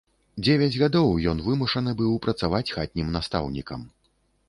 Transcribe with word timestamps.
Дзевяць 0.45 0.79
гадоў 0.83 1.13
ён 1.35 1.43
вымушаны 1.49 1.95
быў 2.01 2.17
працаваць 2.27 2.65
хатнім 2.75 3.17
настаўнікам. 3.21 3.89